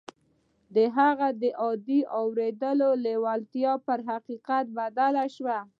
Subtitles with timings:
[0.75, 5.57] د هغه د عادي اورېدو لېوالتیا پر حقیقت بدله شوه